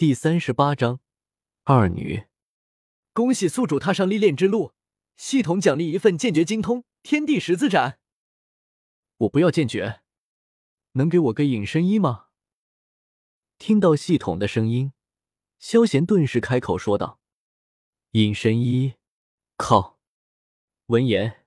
[0.00, 1.00] 第三十八章
[1.64, 2.24] 二女。
[3.12, 4.72] 恭喜宿主踏上历练之路，
[5.18, 8.00] 系统奖励一份剑诀精通天地十字斩。
[9.18, 10.00] 我不要剑诀，
[10.92, 12.28] 能给我个隐身衣吗？
[13.58, 14.94] 听到系统的声音，
[15.58, 17.20] 萧贤顿时开口说道
[18.12, 18.94] ：“隐身衣，
[19.58, 19.98] 靠！”
[20.88, 21.44] 闻言，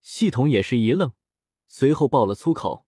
[0.00, 1.12] 系统也是一愣，
[1.68, 2.84] 随后爆了粗口：“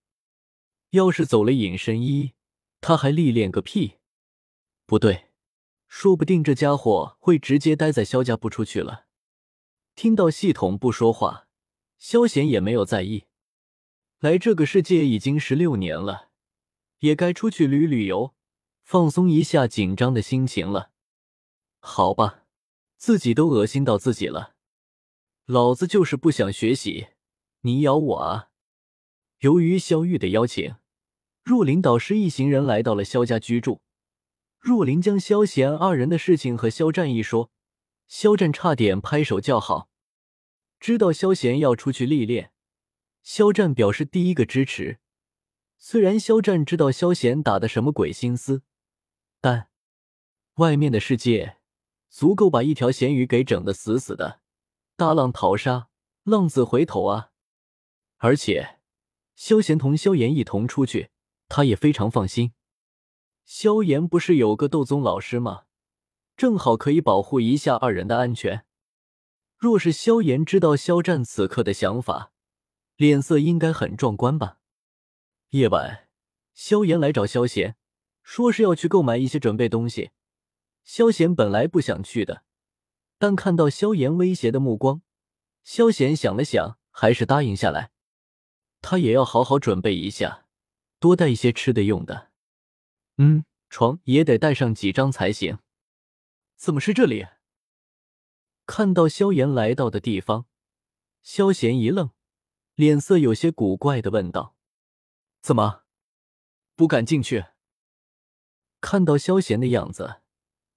[0.91, 2.33] 要是走了隐身衣，
[2.81, 3.99] 他还历练个屁！
[4.87, 5.31] 不对，
[5.89, 9.07] 说不定这家伙会直接待在萧家不出去了。”
[9.97, 11.47] 听到系统不说话，
[11.99, 13.25] 萧贤也没有在意。
[14.19, 16.31] 来这个世界已经十六年了，
[16.99, 18.35] 也该出去旅旅游。
[18.83, 20.91] 放松一下紧张的心情了，
[21.81, 22.45] 好吧，
[22.99, 24.57] 自己都恶心到自己了，
[25.47, 27.09] 老子就是不想学习，
[27.63, 28.51] 你咬我啊！
[29.39, 30.77] 由于萧玉的邀请，
[31.43, 33.81] 若琳导师一行人来到了萧家居住。
[34.65, 37.51] 若琳将萧贤二人的事情和萧战一说，
[38.09, 39.91] 萧战差点拍手叫好。
[40.81, 42.51] 知道萧贤要出去历练，
[43.23, 45.01] 萧战表示第一个支持。
[45.77, 48.63] 虽然肖战知道萧贤打的什么鬼心思。
[49.43, 49.69] 但
[50.55, 51.59] 外面的世界
[52.09, 54.41] 足够把一条咸鱼给整得死死的，
[54.97, 55.89] 大浪淘沙，
[56.23, 57.33] 浪子回头啊！
[58.17, 58.79] 而且
[59.37, 61.11] 萧贤同萧炎一同出去，
[61.51, 62.55] 他也非常放心。
[63.45, 65.65] 萧炎不是有个斗宗老师吗？
[66.37, 68.65] 正好可以保护一下二人的安全。
[69.57, 72.33] 若是萧炎知道萧战此刻的想法，
[72.97, 74.59] 脸色应该很壮观吧？
[75.51, 76.09] 夜晚，
[76.53, 77.77] 萧炎来找萧贤。
[78.23, 80.11] 说是要去购买一些准备东西，
[80.83, 82.43] 萧贤本来不想去的，
[83.19, 85.03] 但看到萧炎威胁的目光，
[85.63, 87.91] 萧贤想了想，还是答应下来。
[88.81, 90.47] 他也要好好准备一下，
[90.99, 92.31] 多带一些吃的用的。
[93.17, 95.59] 嗯，床也得带上几张才行。
[96.57, 97.27] 怎么是这里？
[98.67, 100.47] 看到萧炎来到的地方，
[101.23, 102.11] 萧贤一愣，
[102.75, 104.57] 脸色有些古怪的问道
[105.43, 105.85] ：“怎么
[106.75, 107.47] 不敢进去？”
[108.81, 110.23] 看到萧贤的样子，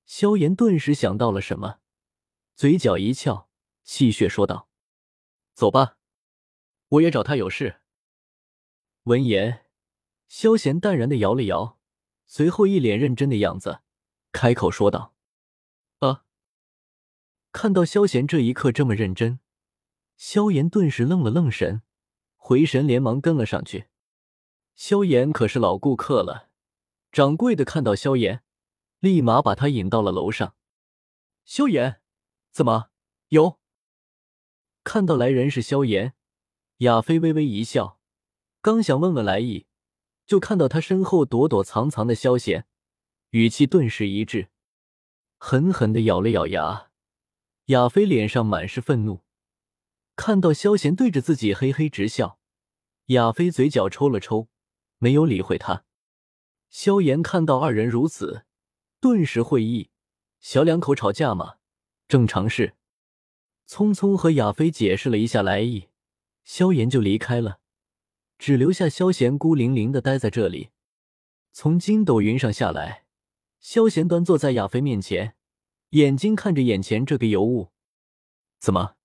[0.06, 1.80] 萧炎顿时想到了什么，
[2.56, 3.50] 嘴角一翘，
[3.84, 4.70] 戏谑说道
[5.56, 5.98] ：“走吧，
[6.90, 7.82] 我也找他有事。”
[9.04, 9.66] 闻言，
[10.28, 11.77] 萧贤淡然的摇了摇，
[12.28, 13.80] 随后一脸认真的样子，
[14.32, 15.16] 开口说道
[16.00, 16.26] ：“啊！”
[17.52, 19.40] 看到萧贤这一刻这么认真，
[20.18, 21.82] 萧炎顿时愣了愣神，
[22.36, 23.88] 回神连忙跟了上去。
[24.76, 26.50] 萧炎可是老顾客了。
[27.12, 28.44] 掌柜的看到萧炎，
[29.00, 30.56] 立马把他引到了楼上。
[31.46, 32.02] 萧炎，
[32.52, 32.90] 怎么
[33.30, 33.60] 有？
[34.84, 36.14] 看到来人是萧炎，
[36.80, 38.00] 亚飞微微一笑，
[38.62, 39.67] 刚想问问来意，
[40.28, 42.68] 就看到他身后躲躲藏藏的萧贤，
[43.30, 44.50] 语气顿时一滞，
[45.38, 46.92] 狠狠的咬了咬牙。
[47.68, 49.24] 亚飞脸上满是愤怒，
[50.16, 52.40] 看到萧贤对着自己嘿嘿直笑，
[53.08, 54.50] 亚飞嘴角抽了抽，
[55.00, 55.86] 没有理会他。
[56.70, 58.44] 萧炎看到二人如此，
[59.00, 59.90] 顿时会意，
[60.40, 61.56] 小两口吵架嘛，
[62.08, 62.76] 正常事。
[63.66, 65.88] 匆匆和亚飞解释了一下来意，
[66.44, 67.60] 萧炎就离开了，
[68.38, 70.70] 只留下萧贤孤零零的待在这里。
[71.52, 73.06] 从筋斗云上下来，
[73.60, 75.36] 萧贤端坐在亚飞面前，
[75.90, 77.72] 眼睛看着眼前这个尤物。
[78.60, 78.96] 怎么，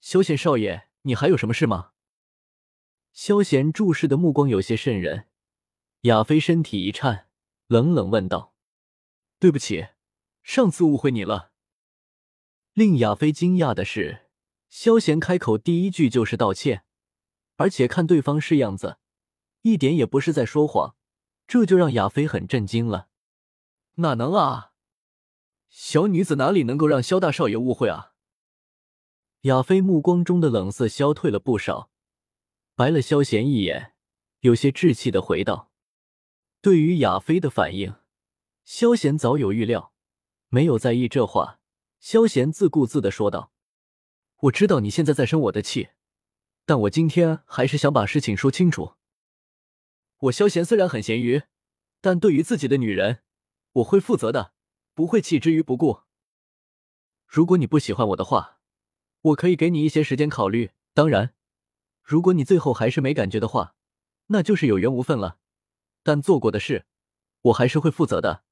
[0.00, 1.92] 萧贤少爷，你还有什么事吗？
[3.12, 5.26] 萧贤注视的目光有些渗人。
[6.02, 7.28] 亚飞身体一颤，
[7.66, 8.54] 冷冷问道
[9.38, 9.88] ：“对不起，
[10.42, 11.52] 上次误会你了。”
[12.72, 14.28] 令亚飞惊讶的是，
[14.70, 16.84] 萧贤开口第一句就是道歉，
[17.60, 18.96] 而且看对方是样子，
[19.60, 20.96] 一点也不是在说谎，
[21.46, 23.08] 这就让亚飞很震惊了。
[23.96, 24.72] 哪能啊？
[25.68, 28.14] 小女子哪里能够让萧大少爷误会啊？
[29.42, 31.90] 亚飞目光中的冷色消退了不少，
[32.74, 33.92] 白了萧贤一眼，
[34.38, 35.70] 有些稚气的回道。
[36.62, 37.94] 对于亚飞的反应，
[38.64, 39.92] 萧贤早有预料，
[40.48, 41.60] 没有在意这话。
[41.98, 43.52] 萧贤自顾自的说道
[44.44, 45.90] ：“我知道你现在在生我的气，
[46.70, 48.94] 但我今天还是想把事情说清楚。
[50.18, 51.42] 我萧贤虽然很咸鱼，
[52.00, 53.24] 但对于自己的女人，
[53.72, 54.52] 我会负责的，
[54.94, 56.02] 不会弃之于不顾。
[57.26, 58.60] 如果你不喜欢我的话，
[59.20, 60.70] 我可以给你一些时间考虑。
[60.94, 61.34] 当然，
[62.04, 63.74] 如果你最后还是没感觉的话，
[64.26, 65.38] 那就是有缘无分了。”
[66.04, 66.86] 但做过的事，
[67.40, 68.44] 我还是会负责的，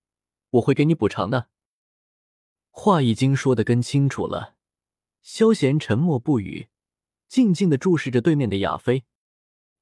[0.51, 1.51] 我会给你补偿的。
[2.73, 4.57] 话已经说得更清楚了，
[5.23, 6.67] 萧贤沉默不语，
[7.29, 9.05] 静静的注视着对面的亚飞。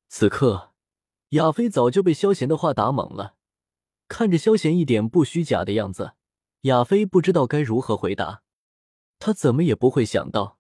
[0.09, 0.73] 此刻，
[1.31, 3.37] 亚飞早就被萧贤的话打懵了，
[4.09, 6.15] 看着萧贤一点不虚假的样子，
[6.63, 8.43] 亚飞不知道该如何回答，
[9.19, 10.59] 他怎么也不会想到，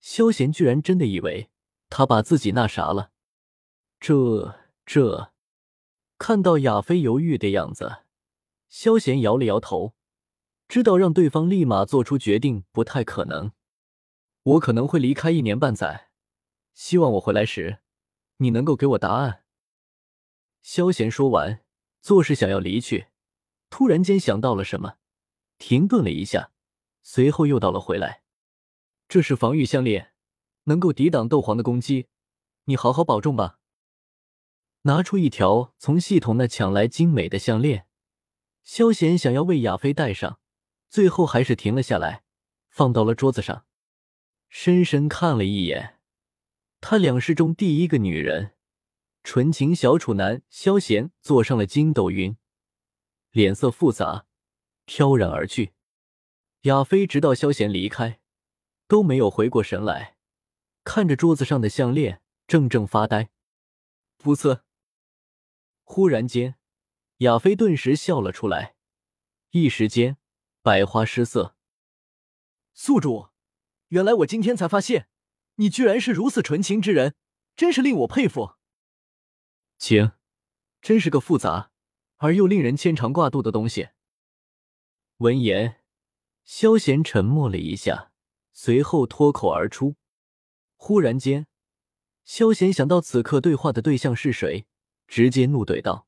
[0.00, 1.50] 萧贤居然真的以为
[1.88, 3.10] 他把自己那啥了。
[3.98, 5.32] 这这，
[6.18, 8.04] 看到亚飞犹豫的样子，
[8.68, 9.94] 萧贤摇了摇头，
[10.68, 13.52] 知道让对方立马做出决定不太可能。
[14.42, 16.08] 我可能会离开一年半载，
[16.76, 17.78] 希望我回来时，
[18.36, 19.44] 你能够给我答案。
[20.60, 21.64] 萧贤说完，
[22.02, 23.06] 做事想要离去，
[23.70, 24.98] 突然间想到了什么，
[25.56, 26.52] 停顿了一下，
[27.02, 28.24] 随后又倒了回来。
[29.08, 30.12] 这是防御项链，
[30.64, 32.08] 能够抵挡斗皇的攻击，
[32.64, 33.58] 你好好保重吧。
[34.82, 37.86] 拿出一条从系统那抢来精美的项链，
[38.62, 40.40] 萧贤想要为亚飞戴上，
[40.90, 42.24] 最后还是停了下来，
[42.68, 43.64] 放到了桌子上。
[44.50, 45.95] 深深看了一眼，
[46.88, 48.54] 他两世中第一个女人，
[49.24, 52.36] 纯情小处男萧贤坐上了筋斗云，
[53.32, 54.26] 脸色复杂，
[54.84, 55.72] 飘然而去。
[56.60, 58.20] 亚飞直到萧贤离开，
[58.86, 60.16] 都没有回过神来，
[60.84, 63.30] 看着桌子上的项链，怔怔发呆。
[64.22, 64.60] 噗呲！
[65.82, 66.54] 忽然间，
[67.16, 68.76] 亚飞顿时笑了出来，
[69.50, 70.18] 一时间
[70.62, 71.56] 百花失色。
[72.74, 73.30] 宿主。
[73.88, 75.08] 原来我今天才发现，
[75.56, 77.14] 你居然是如此纯情之人，
[77.54, 78.54] 真是令我佩服。
[79.78, 80.12] 情，
[80.80, 81.70] 真是个复杂
[82.16, 83.90] 而又令人牵肠挂肚的东西。
[85.18, 85.82] 闻言，
[86.44, 88.12] 萧贤沉默了一下，
[88.52, 89.96] 随后脱口而出。
[90.76, 91.46] 忽然间，
[92.24, 94.66] 萧贤想到此刻对话的对象是谁，
[95.06, 96.06] 直接怒怼道：“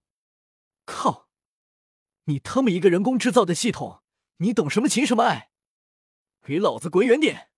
[0.84, 1.28] 靠！
[2.24, 4.02] 你他妈一个人工制造的系统，
[4.36, 5.50] 你懂什么情什么爱？
[6.42, 7.50] 给老子滚远点！”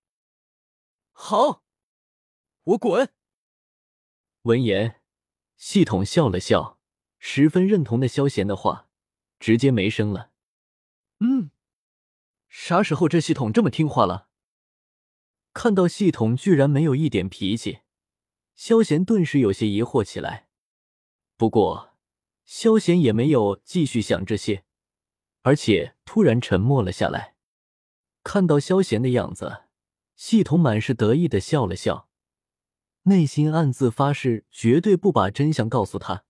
[1.11, 1.63] 好，
[2.63, 3.09] 我滚。
[4.43, 5.01] 闻言，
[5.57, 6.79] 系统笑了笑，
[7.17, 8.87] 十分认同的萧贤的话，
[9.39, 10.31] 直接没声了。
[11.21, 11.49] 嗯，
[12.47, 14.29] 啥时候这系统这么听话了？
[15.53, 17.79] 看到系统居然没有一点脾气，
[18.55, 20.47] 萧贤顿时有些疑惑起来。
[21.37, 21.95] 不过，
[22.45, 24.65] 萧贤也没有继续想这些，
[25.41, 27.35] 而且突然沉默了下来。
[28.23, 29.63] 看到萧贤的样子。
[30.15, 32.07] 系统满是得意的笑了笑，
[33.03, 36.23] 内心暗自发誓绝对不把真相告诉他。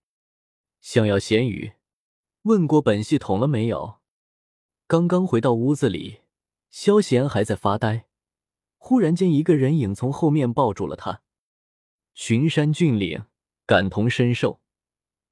[0.79, 1.73] 想要咸鱼，
[2.43, 3.99] 问过本系统了没有？
[4.87, 6.21] 刚刚回到屋子里，
[6.69, 8.07] 萧贤还在发呆，
[8.77, 11.21] 忽然间一个人影从后面抱住了他。
[12.13, 13.25] 群山峻岭，
[13.65, 14.61] 感同身受，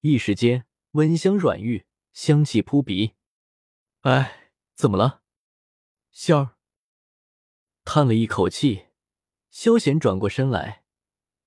[0.01, 3.15] 一时间温香软玉，香气扑鼻。
[4.01, 5.23] 哎，怎么了，
[6.11, 6.55] 仙儿？
[7.83, 8.85] 叹了一口气，
[9.49, 10.78] 萧贤转过身来，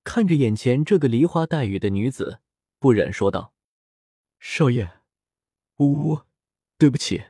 [0.05, 2.41] 看着眼前这个梨花带雨的女子，
[2.79, 3.55] 不忍说道
[4.39, 5.01] ：“少爷，
[5.77, 6.23] 呜呜
[6.77, 7.27] 对不起，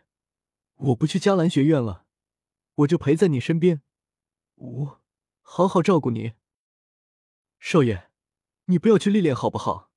[0.76, 2.06] 我不去迦兰学院了，
[2.76, 3.82] 我就陪在你身边，
[4.54, 5.02] 我
[5.42, 6.32] 好好照顾你。
[7.60, 8.10] 少爷，
[8.66, 9.90] 你不要去历练好不好？”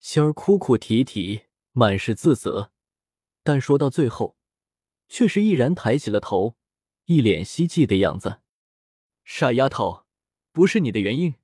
[0.00, 2.72] 仙儿哭哭啼啼，满是自责，
[3.44, 4.36] 但说到最后，
[5.08, 6.56] 却是毅然抬起了头。
[7.04, 8.40] 一脸希冀的样子，
[9.24, 10.06] 傻丫头，
[10.52, 11.34] 不是你的原因，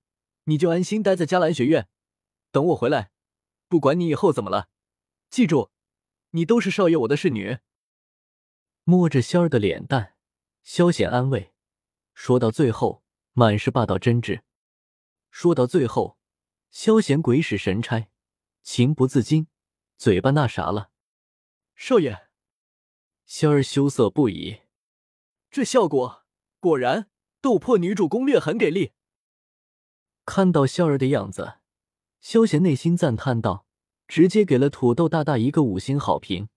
[0.48, 1.88] 你就安心待在迦兰学院，
[2.50, 3.10] 等我回来，
[3.68, 4.70] 不管你以后怎么了，
[5.28, 5.70] 记住，
[6.30, 7.58] 你都是少爷我的侍女。
[8.84, 10.16] 摸着仙儿的脸蛋，
[10.62, 11.52] 萧显安慰，
[12.14, 14.40] 说到最后满是霸道真挚。
[15.30, 16.18] 说到最后，
[16.70, 18.08] 萧显鬼使神差，
[18.62, 19.48] 情不自禁，
[19.98, 20.90] 嘴巴那啥了。
[21.74, 22.28] 少爷，
[23.26, 24.62] 仙儿羞涩不已。
[25.50, 26.24] 这效果
[26.58, 27.10] 果然，
[27.42, 28.94] 斗破女主攻略很给力。
[30.28, 31.54] 看到笑儿的样子，
[32.20, 33.64] 萧贤内心赞叹道，
[34.06, 36.50] 直接给了土豆大大一个五星好评。